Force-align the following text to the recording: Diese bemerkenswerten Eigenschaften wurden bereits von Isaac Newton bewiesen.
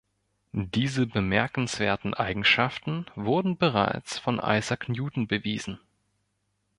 Diese 0.53 1.05
bemerkenswerten 1.05 2.15
Eigenschaften 2.15 3.05
wurden 3.13 3.57
bereits 3.57 4.17
von 4.17 4.41
Isaac 4.43 4.89
Newton 4.89 5.27
bewiesen. 5.27 5.79